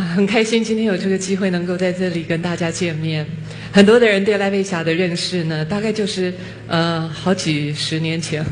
[0.00, 3.26] 很开心今天有这个机会能够在这里跟大家见面。
[3.72, 6.32] 很多的人对赖佩霞的认识呢，大概就是
[6.66, 8.44] 呃好几十年前，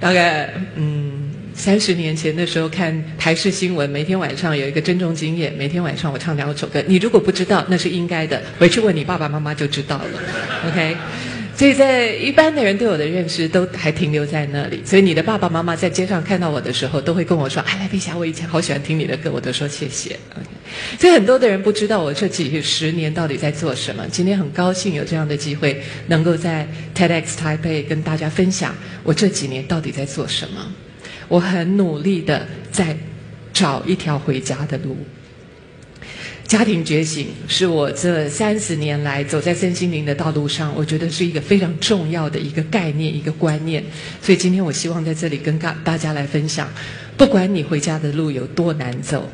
[0.00, 6.82] 大概嗯三十年前的时候看台视新闻，每天晚上有一个珍重经验，每天晚上我唱两首歌。
[6.86, 10.04] 你如果不知道，那是应该的，回去问你爸爸妈妈就知道了。
[10.68, 10.96] OK。
[11.56, 20.10] 所以在一般的人对我的认识都还停留在那里，所以你的爸爸妈妈在街上看到我的时候，都会跟我说：“哎，赖碧霞，我以前好喜欢听你的歌。”我都说谢谢。
[20.34, 20.46] OK
[20.98, 24.04] 所以很多的人不知道我这几十年到底在做什么。
[24.10, 30.70] 今天很高兴有这样的机会，能够在 TEDx 台北跟大家分享我这几年到底在做什么。
[31.28, 32.94] 我很努力的在
[33.54, 34.96] 找一条回家的路。
[36.46, 43.82] 家庭觉醒是我这三十年来走在身心灵的道路上，我觉得是一个非常重要的一个概念、一个观念。
[44.22, 46.68] 所以今天我希望在这里跟大大家来分享：
[47.16, 49.28] 不管你回家的路有多难走，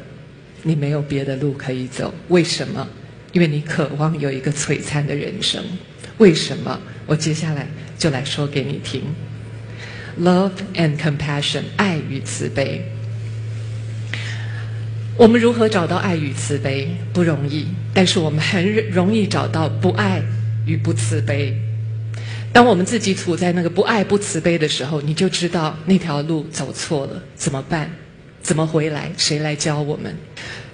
[0.62, 2.15] 你没有别的路可以走。
[2.29, 2.88] 为什么？
[3.33, 5.63] 因为你渴望有一个璀璨的人生。
[6.16, 6.80] 为什么？
[7.07, 7.68] 我接下来
[7.99, 9.02] 就来说给你听
[10.18, 12.83] ：Love and compassion，爱与慈悲。
[15.16, 20.23] 我们如何找到爱与慈悲不容易，但是我们很容易找到不爱
[20.66, 21.55] 与不慈悲。
[22.52, 27.90] 当我们自己处在那个不爱不慈悲的时候，你就知道那条路走错了，怎么办？
[28.43, 29.13] 怎么回来？
[29.16, 30.15] 谁来教我们？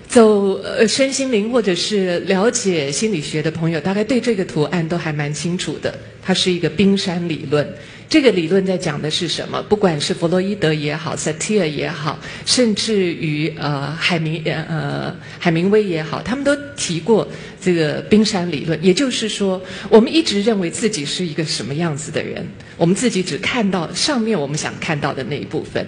[0.08, 5.92] 走呃身心灵或者是了解心理学的朋友，大概对这个图案都还蛮清楚的。
[6.22, 7.68] 它是一个冰山理论。
[8.08, 9.62] 这个理论在讲的是什么？
[9.64, 17.28] 不管是弗洛伊德也好，萨提尔也好，甚至于呃海明呃海明威也好，他们都提过
[17.60, 18.82] 这个冰山理论。
[18.82, 22.46] 也就是说，我们一直认为自己是一个什么样子的人，
[22.78, 25.86] 我们自己只看到上面我们想看到的那一部分。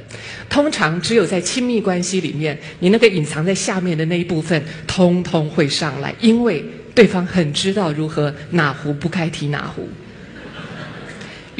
[0.50, 6.62] 通常只有在亲密关系里面，你那个隐藏在下面的那一部分，通通会上来，因为
[6.94, 9.88] 对方很知道如何哪壶不开提哪壶。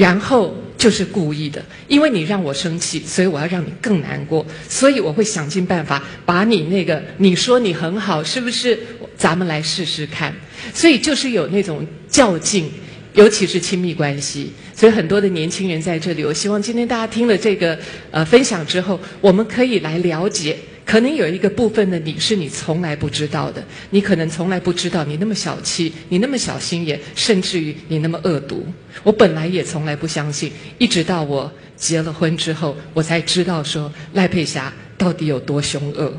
[0.01, 8.79] 然后就是故意的，因为你让我生气，所以我要让你更难过，所以我会想尽办法把你那个你说你很好，是不是？
[9.15, 10.35] 咱们来试试看。
[10.73, 12.71] 所以就是有那种较劲，
[13.13, 14.51] 尤其是亲密关系。
[14.75, 17.79] 所以很多的年轻人在这里，我希望今天大家听了这个
[18.11, 20.57] 呃分享之后，我们可以来了解。
[20.91, 28.67] 可能有一个部分的你是你从来不知道的，你可能从来不知道你那么小气，你那么小心眼，甚至于你那么恶毒。
[29.05, 36.13] 我本来也从来不相信，一直到我结了婚之后，我才知道说赖佩霞到底有多凶恶。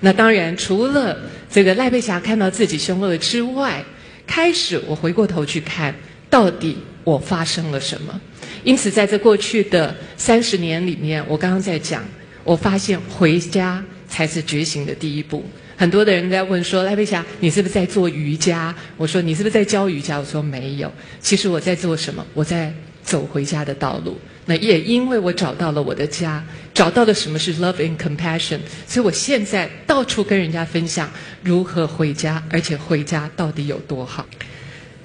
[0.00, 1.16] 那当然，除了
[1.48, 3.84] 这个赖佩霞看到自己凶恶之外，
[4.26, 5.94] 开始我回过头去看
[6.28, 8.20] 到底我发生了什么。
[8.64, 12.02] 因此，在这过去的三十年里面，我刚刚在讲。
[12.44, 15.44] 我发现回家才是觉醒的第一步。
[15.76, 22.24] 很多的人在问说：“赖佩霞，你是不是在做瑜伽？”我说：“你是不是在教瑜伽？”我说：“没有。”其实我在做什么？
[22.34, 22.70] 我在
[23.02, 24.18] 走回家的道路。
[24.44, 31.08] 那也因为我找到了我的家，找到了什么是 love and compassion，所以我现在到处跟人家分享
[31.42, 34.26] 如何回家，而且回家到底有多好。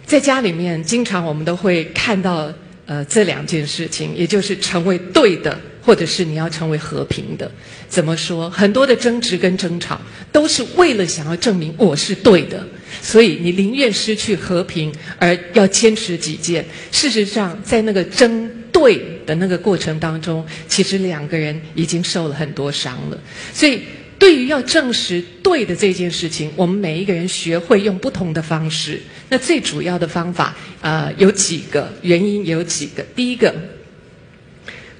[0.05, 2.51] 在家里面，经常我们都会看到
[2.85, 5.57] 呃这两件事情，也就是成为对的。
[5.85, 7.49] 或者是你要成为和平的，
[7.87, 8.49] 怎么说？
[8.49, 10.01] 很多的争执跟争吵
[10.31, 12.65] 都是为了想要证明我是对的，
[13.03, 16.65] 所以你宁愿失去和平而要坚持己见。
[16.91, 23.19] 事实上，在那个争对的那个过程当中，其实两个人已经受了很多伤了。
[23.53, 23.81] 所以，
[24.17, 28.99] 对于要证实对的这件事情，我们每一个人学会用不同的方式。
[29.29, 33.03] 那最主要的方法，呃，有几个原因，有几个。
[33.15, 33.53] 第一个。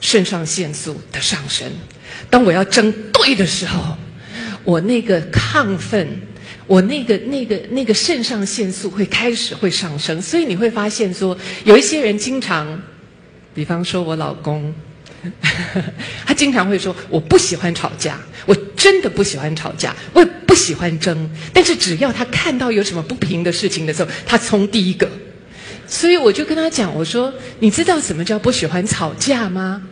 [0.06, 1.68] 肾上腺素的上升，
[2.30, 3.98] 当我要争对的时候，
[4.64, 6.08] 我那个亢奋，
[6.68, 12.80] 我那个那个那个肾上腺素会开始会上升，所以你会发现说，有一些人经常，
[13.56, 14.72] 比方说我老公，
[16.24, 25.10] 他经常会说我不喜欢吵架，我真的不喜欢吵架，我也不喜欢争，但是只要他看到有什么不平的事情的时候，他冲第一个。
[25.88, 29.84] 所以我就跟他讲，我说：“你知道什么叫不喜欢吵架吗？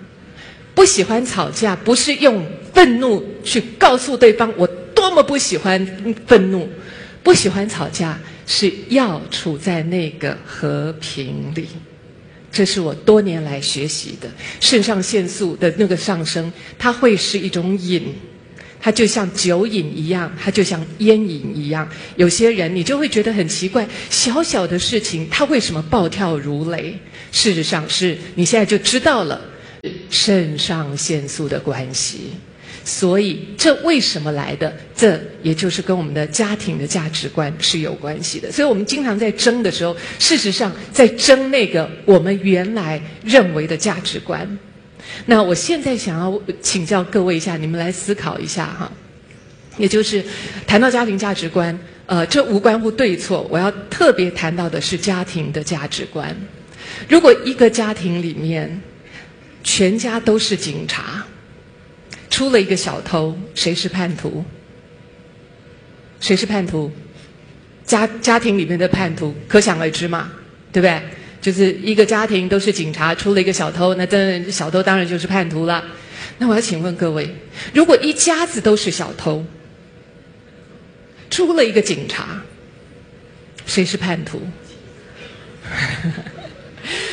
[0.74, 4.66] 不喜欢吵架，不是用愤怒去告诉对方我
[4.96, 5.86] 多么不喜欢
[6.26, 6.70] 愤怒。
[7.22, 11.68] 不喜欢吵架，是要处在那个和平里。
[12.52, 14.30] 这是我多年来学习的。
[14.60, 18.04] 肾上腺素的那个上升，它会是一种瘾。”
[18.86, 21.88] 它就像酒瘾一样，它就像烟瘾一样。
[22.18, 26.94] 有些人你就会觉得很奇怪，小小的事情他为什么暴跳如雷？
[27.32, 29.40] 事实上是你现在就知道了
[30.14, 32.34] 肾上腺素的关系。
[32.86, 34.72] 所以这为什么来的？
[34.94, 38.52] 这也就是跟我们的家庭的价值观是有关系的。
[38.52, 44.46] 所以我们经常在争的时候，事实上在争那个我们原来认为的价值观。
[45.26, 48.92] 那我现在想要请教各位一下，你们来思考一下哈，
[49.78, 50.24] 也就是
[50.68, 56.36] 谈到家庭价值观，呃，这无关乎对错，我要特别谈到的是家庭的价值观。
[57.08, 58.82] 如果一个家庭里面
[59.64, 61.26] 全家都是警察，
[62.30, 64.44] 出了一个小偷，谁是叛徒？
[66.20, 66.92] 谁是叛徒？
[67.86, 70.32] 家家庭里面的叛徒，可想而知嘛，
[70.72, 71.02] 对不对？
[71.42, 75.84] 就是一个家庭都是警察，出了一个小偷，那当然小偷当然就是叛徒了。
[76.38, 77.30] 那我要请问各位，
[77.74, 79.46] 如果一家子都是小偷，
[81.30, 82.42] 出了一个警察，
[83.66, 84.42] 谁是叛徒？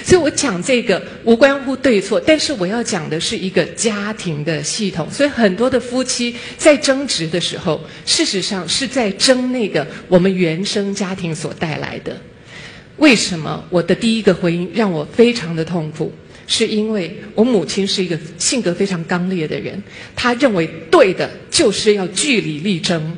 [0.04, 5.08] 所以我讲这个无关乎对错，但是我要讲的是一个家庭的系统。
[5.10, 12.16] 所以很多的夫妻在争执的时候，事实上是在争那个我们原生家庭所带来的。
[12.96, 16.12] 为什么我的第一个婚姻让我非常的痛苦？
[16.46, 19.80] 是因为我母亲是一个性格非常刚烈的人，
[20.16, 23.16] 她认为对的就是要据理力争。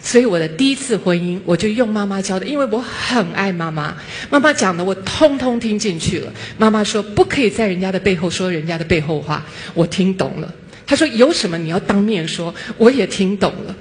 [0.00, 3.96] 所以我的第一次婚姻，我就用妈妈教的，因为我很爱妈妈。
[4.30, 6.32] 妈妈讲的，我通通听进去了。
[6.56, 10.54] 妈妈说不可以在人家的背后说人家的背后话，我听懂了。
[10.86, 13.76] 她说有什么你要当面说，我也听懂了。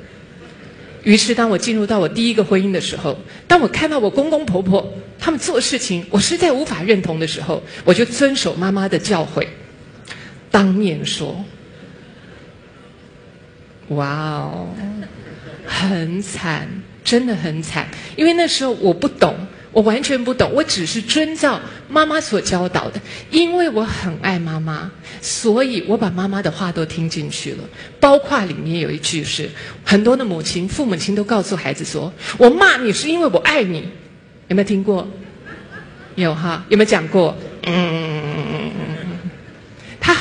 [1.03, 3.17] 于是当我进入到我第一个婚姻的时候，
[3.47, 9.47] 当我看到我公公婆婆他们做事情，我实在无法认同的时候，我就遵守妈妈的教诲，
[10.51, 11.45] 当面说。
[13.89, 14.67] 哇哦！
[15.67, 16.67] 很惨，
[17.03, 17.87] 真的很惨。
[18.15, 19.35] 因为那时候我不懂，
[19.71, 21.59] 我完全不懂，我只是遵照
[21.89, 22.99] 妈妈所教导的。
[23.29, 24.89] 因为我很爱妈妈，
[25.21, 27.63] 所以我把妈妈的话都听进去了。
[27.99, 29.49] 包括里面有一句是，
[29.83, 33.89] 很多的母亲、父母亲都告诉孩子说：“我骂你是因为我爱你。”
[34.47, 35.07] 有没有听过？
[36.15, 36.65] 有哈？
[36.69, 37.37] 有没有讲过？
[37.63, 38.71] 嗯。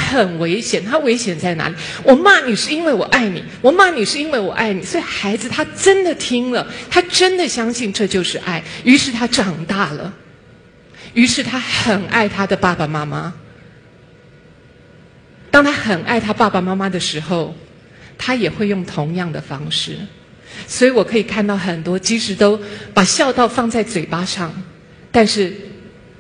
[0.07, 1.75] 很危险，他危险在哪里？
[2.05, 10.13] 我骂你是因为我爱你，我骂你是因为我爱你，所以孩子他真的听了，他真的相信这就是爱，于是他长大了，
[11.15, 13.35] 于是他很爱他的爸爸妈妈。
[15.51, 17.55] 当他很爱他爸爸妈妈的时候，
[18.17, 19.97] 他也会用同样的方式，
[20.67, 22.61] 所以我可以看到很多，即使都
[22.95, 24.55] 把孝道放在嘴巴上，
[25.11, 25.53] 但是。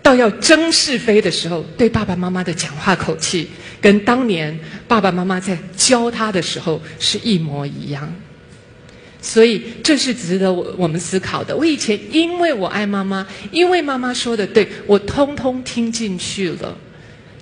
[0.02, 3.50] 到要争是非的时候，对爸爸妈妈的讲话口气，
[3.80, 4.58] 跟当年
[4.88, 8.12] 爸爸妈妈在教他的时候是一模一样。
[9.20, 11.56] 所以这是值得我我们思考的。
[11.56, 16.76] 我以前因为我爱妈妈，因为妈妈说的对，我通通听进去了。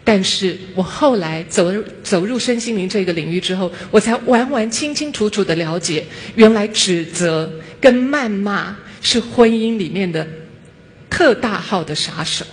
[0.02, 1.72] 但是我后来走
[2.02, 6.04] 走入身心灵这个领域之后，我才完完清清楚楚的了解，
[6.34, 10.26] 原来指责跟谩骂是婚姻里面的。
[11.10, 12.44] 特大号的杀手，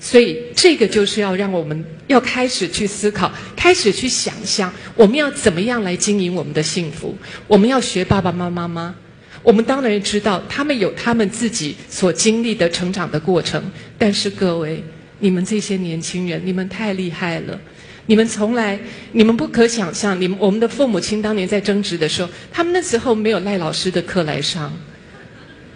[0.00, 7.16] 所以这个就是要让我们要开始去思考，开始去想象，我们要怎么样来经营我们的幸福？
[7.46, 8.94] 我们要学爸爸妈妈吗？
[9.42, 13.62] 我们当然知道，他们有他们自己所经历的成长的过程。
[13.96, 14.82] 但是各位，
[15.20, 17.58] 你们这些年轻人，你们太厉害了！
[18.06, 18.78] 你们从来，
[19.12, 24.72] 你们不可想象，你们我们的父母亲当年在争执的时候，他们那时候没有赖老师的课来上。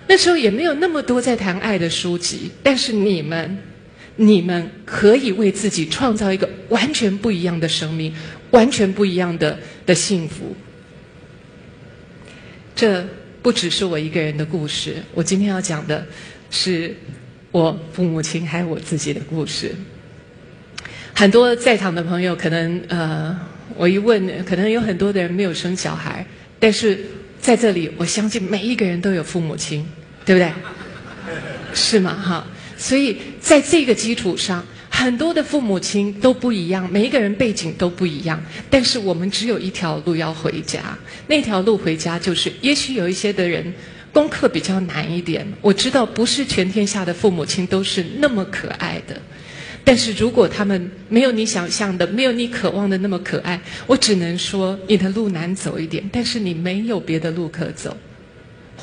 [0.07, 3.57] 那时候也没有那么多在谈爱的书籍，但是你们，
[4.17, 8.15] 你们可以为自己创造一个完全不一样的生命，
[8.51, 10.55] 完全不一样的的幸福。
[12.75, 13.07] 这
[13.43, 16.07] 不只是我一个人的故事，我今天要讲的
[16.51, 16.95] 是
[17.51, 19.75] 我父母亲还有我自己的故事。
[21.15, 23.39] 很多在场的朋友可能呃，
[23.77, 26.27] 我一问，可能有很多的人没有生小孩，
[26.59, 26.99] 但是。
[27.43, 29.85] 在这里，我相信每一个人都有父母亲，
[30.25, 30.53] 对不对？
[31.75, 32.15] 是吗？
[32.15, 32.47] 哈，
[32.83, 38.43] 所以在这个基础上，很多的父母亲都不一样，每一个人背景都不一样。
[38.69, 40.99] 但是我们只有一条路要回家，
[41.29, 43.73] 那条路回家就是，也许有一些的人
[44.13, 45.47] 功课比较难一点。
[45.61, 49.17] 我知道，不是全天下的父母亲都是那么可爱的。
[49.85, 56.03] 但是如果他们没有你想象的，没有你渴望的那么可爱，我只能说你的路难走一点。
[56.13, 57.97] 但是你没有别的路可走，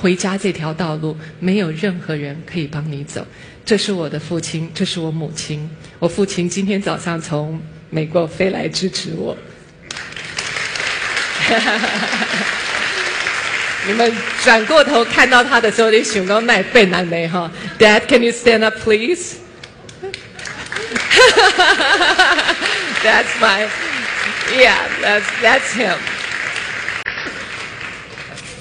[0.01, 3.25] 回家这条道路没有任何人可以帮你走。
[3.65, 5.69] 这是我的父亲，这是我母亲。
[5.99, 9.37] 我父亲今天早上从美国飞来支持我。
[13.87, 14.11] 你们
[14.43, 19.35] 转过头看到他的时候，你想到那被难没哈？Dad，can you stand up please？That's
[23.41, 23.67] my
[24.55, 25.97] Yeah, that's that's him.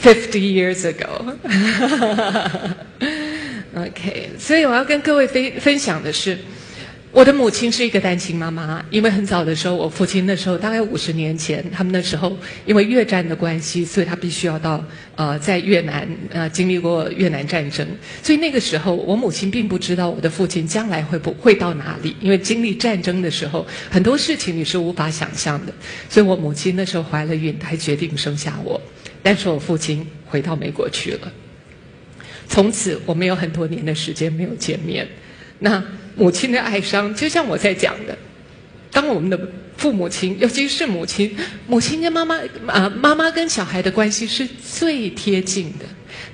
[0.09, 1.37] Fifty years ago.
[3.77, 6.39] OK，所以我要跟各位分分享的是。
[7.11, 12.37] 我的母亲是一个单亲妈妈，因为很早的时候，我父亲那时候大概五十年前，他们那时候
[12.67, 14.85] 因为越战的关系，所以他必须要到
[15.17, 17.87] 呃在越南呃经历过越南战争，
[18.23, 25.73] 所以那个时候我母亲并不知道我的父亲将来会不会到哪里，因为经历战争的时候很多事情你是无法想象的，
[26.11, 28.79] 所以我母亲那时候怀了孕，还决定生下我，
[29.23, 31.33] 但是我父亲回到美国去了，
[32.49, 35.09] 从此我们有很多年的时间没有见面，
[35.59, 35.83] 那。
[36.19, 38.19] 母亲的哀伤，就像我在讲的，
[38.91, 39.39] 当我们的
[39.77, 41.33] 父母亲，尤其是母亲，
[41.69, 45.85] 母亲跟妈妈啊，妈妈跟小孩的关系是最贴近的。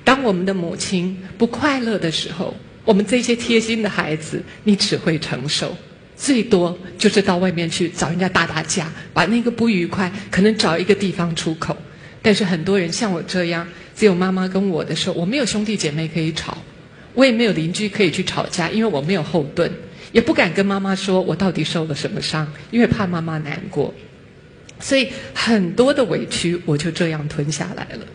[0.03, 2.51] 当我们的母亲不快乐的时候，
[2.83, 5.77] 我们这些贴心的孩子，你只会承受，
[6.17, 11.77] 最多就是到外面去找人家打打架，把那个不愉快可能找一个地方出口。
[12.25, 16.57] 但是很多人像我这样，只有妈妈跟我的时候，我没有兄弟姐妹可以吵。
[17.13, 19.71] 我也没有邻居可以去吵架，因为我没有后盾，
[20.11, 23.93] 也不敢跟妈妈说我到底受了什么伤，因为怕妈妈难过，
[24.79, 28.05] 所以很多的委屈我就这样吞下来了。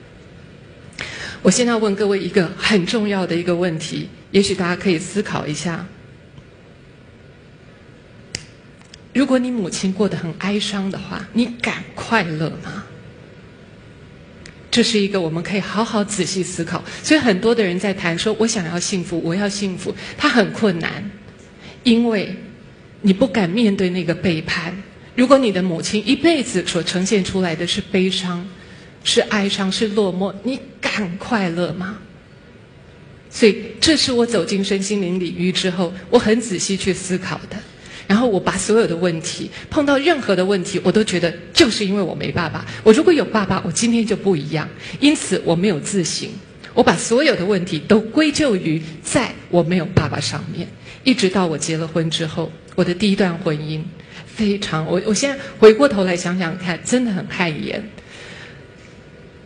[1.40, 5.86] 我现在问各位一个很重要的一个问题，也许大家可以思考一下：
[9.14, 12.84] 如果你母亲过得很哀伤的话，你敢快乐吗？
[14.70, 16.82] 这是一个我们可以好好仔细思考。
[17.02, 21.10] 所以很多的人在谈说：“我想要幸福，我要幸福。”他很困难，
[21.82, 22.34] 因为
[23.00, 24.74] 你不敢面对那个背叛。
[25.16, 28.46] 如果你的母亲一辈子所呈现出来的是悲伤、
[29.02, 31.98] 是哀伤、是落寞，你敢快乐吗？
[33.32, 37.56] 所以，这是我走进身心灵领域之后，我很仔细去思考的。
[38.10, 42.66] 然后我把所有的问题碰到任何的问题，我都觉得就是因为我没爸爸。
[42.82, 44.68] 我如果有爸爸，我今天就不一样。
[44.98, 46.28] 因此我没有自省，
[46.74, 50.66] 我把所有的问题都归咎于在我没有爸爸上面。
[51.04, 53.80] 一直到我结了婚之后，我的第一段婚姻
[54.26, 54.84] 非常……
[54.84, 57.80] 我我现在回过头来想想看，真的很汗颜。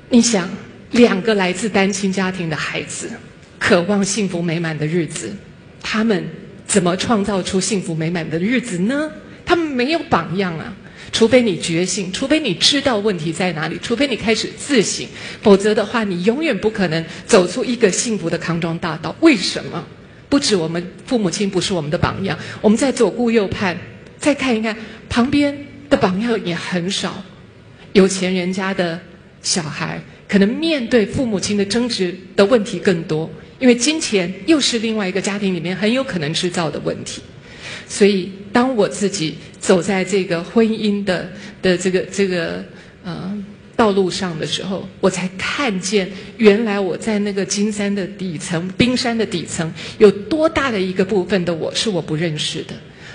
[0.09, 0.49] 你想，
[0.93, 3.11] 两个来自单亲家庭的孩子，
[3.59, 5.37] 渴望幸福美满的日子，
[5.83, 6.25] 他们。
[6.67, 9.11] 怎么创造出幸福美满的日子呢？
[9.47, 10.75] 他们没有榜样啊！
[11.13, 15.07] 除非你觉醒，除非你知道问题在哪里，除非你开始自省，
[15.43, 19.15] 否则的话，你永远不可能走出一个幸福的康庄大道。
[19.21, 19.85] 为什么？
[20.29, 23.77] 不止我们父母亲不是我们的榜样，我们在左顾右盼，
[24.19, 24.77] 再看一看
[25.09, 25.57] 旁边
[25.89, 27.23] 的榜样也很少。
[27.93, 28.99] 有钱人家的
[29.43, 33.31] 小孩，可能面对父母亲的争执的问题更多。
[33.59, 37.23] 因为金钱又是另外一个家庭里面很有可能制造的问题，
[37.89, 41.31] 所以当我自己走在这个婚姻的
[41.63, 42.65] 的这个这个
[43.05, 43.33] 呃
[43.77, 52.75] 道路上的时候，我才看见原来我在那个金山的底层、冰山的底层有多大的一个部分的我是我不认识的。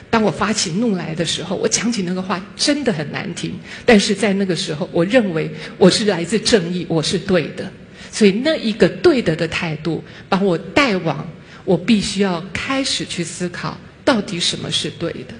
[0.10, 3.54] 当我发起怒来的时候，我讲起那个话真的很难听，
[3.86, 7.72] 但是在那个时候，我认为我是来自正义，我是对的。
[8.12, 11.28] 所以那一个对的的态度，把我带往
[11.64, 15.34] 我必须要开始去思考，到底什么是对的。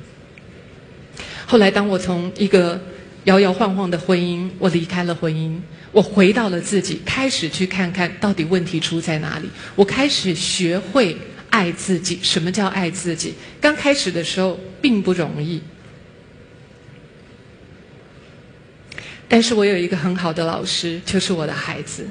[1.46, 2.80] 后来，当我从一个
[3.24, 5.58] 摇摇晃晃的婚姻，我离开了婚姻，
[5.92, 9.50] 我回到了自己，开始去看看到底问题出在哪里。
[9.76, 11.18] 我开始学会
[11.50, 12.20] 爱自己。
[12.22, 13.34] 什么叫爱自己？
[13.60, 15.60] 刚开始的时候并不容易。
[19.30, 22.06] 但是我有一个很好的老师，就是我的孩子。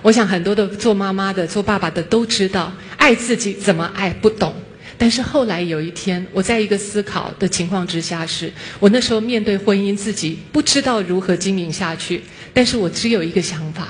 [0.00, 4.54] 我想很多的做妈妈的、做爸爸的都知道，爱自己怎么爱不懂。
[4.96, 12.22] 但是后来有一天，我在一个思考的情况之下，是我那时候面对婚姻，自己不知道如何经营下去。
[12.52, 13.88] 但是我只有一个想法，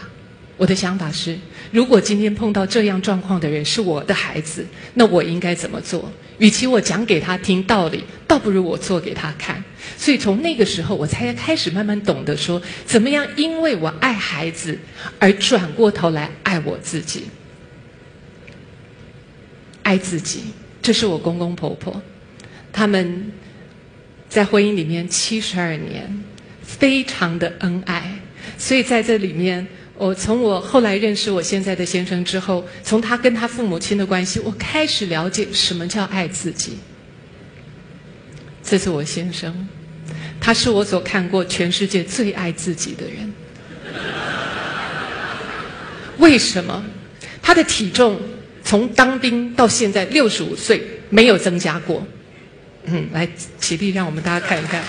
[0.56, 1.36] 我的想法是：
[1.72, 6.10] 如果今天碰到这样状况的人是我的孩子，那我应该怎么做？
[6.38, 9.62] 与其我讲给他听道理，倒不如我做给他看。
[10.00, 14.78] 所以从那个时候，我才开始慢慢懂得说，怎么样因为我爱孩子
[15.18, 17.24] 而转过头来爱我自己，
[19.82, 20.44] 爱自己。
[20.80, 22.00] 这是我公公婆婆，
[22.72, 23.30] 他们
[24.26, 26.24] 在婚姻里面七十二年，
[26.62, 28.10] 非常的恩爱。
[28.56, 29.66] 所以在这里面。
[30.00, 36.78] 我从我后来认识我现在的先生之后，从他跟他父母亲的关系，我开始了解什么叫爱自己。
[38.64, 39.68] 这是我先生，
[40.50, 43.32] 他是我所看过全世界最爱自己的人。
[46.18, 46.84] 为什么？
[47.40, 48.20] 他的体重
[48.64, 52.04] 从当兵到现在六十五岁没有增加过。
[52.86, 53.28] 嗯，来
[53.60, 54.82] 起立，让我们大家看一看。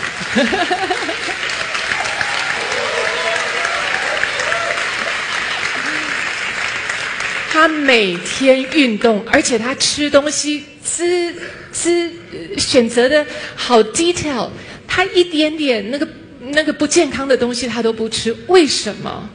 [7.52, 11.36] 他每天运动，而且他吃东西吃
[11.72, 12.12] 吃
[12.58, 13.24] 选择的
[13.56, 14.50] 好 detail。
[14.94, 16.06] 他一点点那个
[16.50, 19.30] 那个不健康的东西他都不吃，为什么？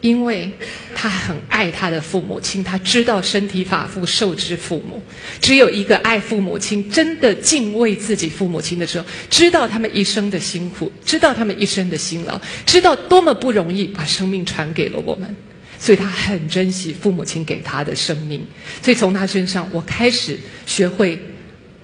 [0.00, 0.48] 因为
[0.94, 5.02] 他很爱他的父母亲，他知道身体发肤受之父母。
[5.40, 15.34] 只有一个爱父母亲、真的敬畏自己父母亲的时候，知道他们一生的辛苦，知道他们一生的辛劳，知道多么不容易把生命传给了我们，
[15.80, 18.46] 所以他很珍惜父母亲给他的生命。
[18.80, 21.18] 所以从他身上，我开始学会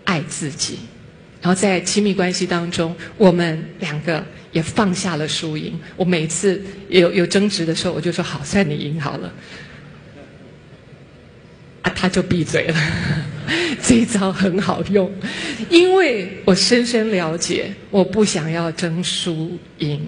[0.05, 0.79] 爱自己。
[1.43, 5.73] 然后在亲密关系当中，我们两个也放下了输赢。
[5.97, 9.33] 我每次有有争执的时候，我就说：“好，算你赢好了。”
[11.81, 12.77] 啊，他就闭嘴了。
[13.83, 15.11] 这一招很好用，
[15.71, 19.99] 因为我深深了解，我不想要争输赢，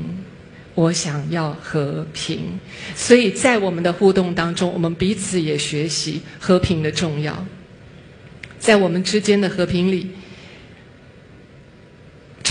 [0.74, 2.60] 我想要和平。
[2.94, 7.46] 所以在我们的互动当中，我们彼此也学习和平的重要。
[8.58, 10.10] 在我们之间的和平里。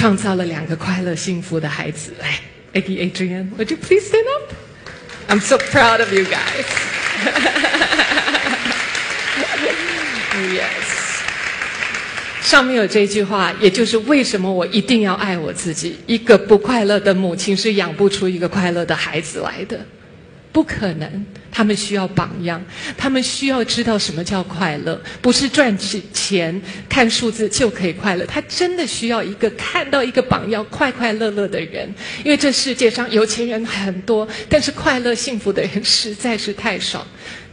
[0.01, 2.11] 创造了两个快乐幸福的孩子。
[2.19, 2.39] 来
[2.73, 4.51] ，AD Adrian, would you please stand up?
[5.29, 6.65] I'm so proud of you guys.
[10.55, 11.21] Yes.
[12.41, 15.97] 上面有这句话，也就是为什么我一定要爱我自己。
[16.07, 19.85] 一个不快乐的母亲是养不出一个快乐的孩子来的。
[20.51, 22.61] 不可能，他们需要榜样，
[22.97, 28.25] 他们需要知道什么叫快乐，不是赚钱、看数字就可以快乐。
[28.25, 31.87] 他真的需要一个看到一个榜样，快快乐乐的人。
[32.23, 37.07] 因为这世界上有钱人很多，但是快乐幸福的人实在是太少。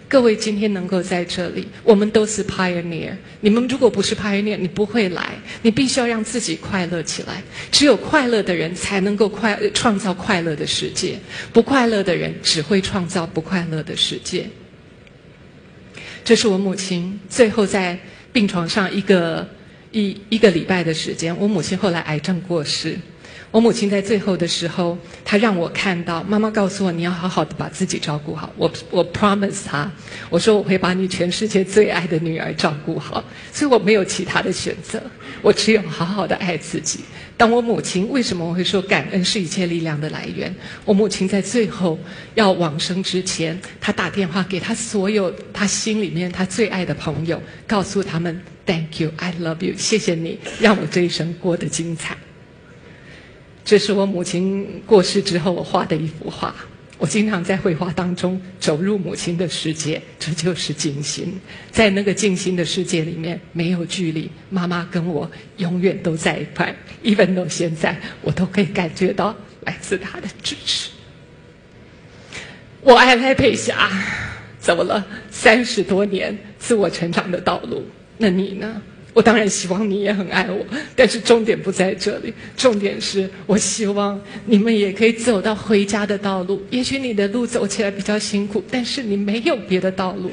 [0.08, 3.12] 各位今天能够在这里，我们都是 pioneer。
[3.42, 5.34] 你们如果不是 pioneer，你不会来。
[5.60, 7.42] 你必须要让自己快乐起来。
[7.70, 11.18] 只有快乐的人才能够快创造快乐的世界。
[11.52, 14.46] 不快乐的人只会创造不快乐的世界。
[16.24, 17.99] 这是我母亲最后在
[18.32, 19.47] 病床上一个
[19.92, 21.36] 一一个礼拜的时间。
[21.36, 22.97] 我母亲后来癌症过世。
[23.58, 29.90] 我母亲在最后的时候，她让我看到妈妈告诉我：“你要好好的把自己照顾好。”我我 promise 她，
[30.30, 33.25] 我说我会把你全世界最爱的女儿照顾好。
[33.52, 35.02] 所以我没有其他的选择，
[35.42, 37.00] 我只有好好的爱自己。
[37.36, 40.54] 当我母亲为什么我会说感恩是一切力量的来源？
[40.84, 41.99] 我母亲在最后
[42.36, 52.16] 要往生之前，她打电话给她所有她心里面她最爱的朋友，告诉他们：“Thank you, I love you，谢谢你让我这一生过得精彩。”
[53.69, 56.54] 这是我母亲过世之后我画的一幅画。
[56.97, 61.39] 我经常在绘画当中走入母亲的世界，这就是静心。
[61.71, 66.75] 在那个静心的世界里面，没有距离，妈妈跟我永远都在一块。
[67.04, 70.89] even 到现在，我都可以感觉到来自她的支持。
[72.81, 73.91] 我爱赖佩霞，
[74.59, 77.87] 走了三十多年自我成长的道路。
[78.17, 78.81] 那你呢？
[79.19, 82.33] 我当然希望你也很爱我，但是重点不在这里。
[82.57, 86.63] 重点是我希望你们也可以走到回家的道路。
[86.71, 90.31] 也许你的路走起来比较辛苦，但是你没有别的道路。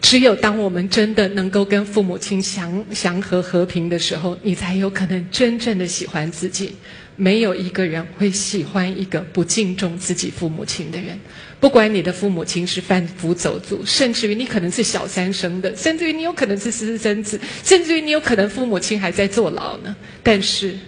[0.00, 6.76] 只有当我们真的能够跟父母亲祥祥和和平的时候，你才有可能真正的喜欢自己。
[7.20, 11.20] 没有一个人会喜欢一个不敬重自己父母亲的人，
[11.60, 19.94] 不管你的父母亲是贩夫走卒，甚至于你可能是小三生的，甚至于你有可能是私生子，甚至于你有可能父母亲还在坐牢呢。
[20.22, 20.78] 但是，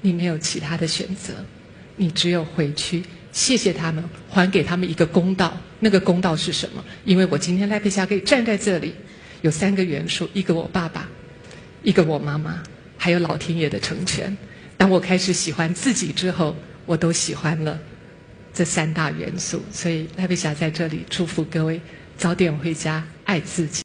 [0.00, 1.34] 你没有其他的选择，
[1.96, 5.54] 你只有回去谢谢他们，还给他们一个公道。
[5.80, 6.82] 那个公道是什么？
[7.04, 8.94] 因为我今天赖佩霞可以站在这里，
[9.42, 11.06] 有三个元素：一个我爸爸，
[11.82, 12.62] 一个我妈妈，
[12.96, 14.34] 还有老天爷的成全。
[14.76, 17.78] 当我开始喜欢自己之后，我都喜欢了
[18.54, 19.62] 这三大元素。
[19.72, 21.80] 所以赖佩霞在这里祝福各位
[22.16, 23.74] 早点回家，爱自己。